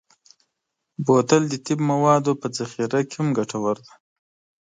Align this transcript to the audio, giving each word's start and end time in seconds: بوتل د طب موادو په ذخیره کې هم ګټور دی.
بوتل 1.05 1.43
د 1.49 1.53
طب 1.65 1.79
موادو 1.91 2.31
په 2.41 2.47
ذخیره 2.57 2.99
کې 3.07 3.15
هم 3.19 3.27
ګټور 3.37 3.75
دی. 3.85 3.93